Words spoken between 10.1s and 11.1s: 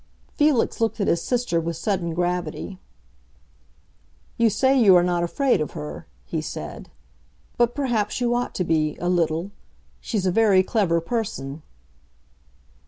a very clever